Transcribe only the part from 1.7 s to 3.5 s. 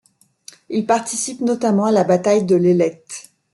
à la bataille de l'Ailette.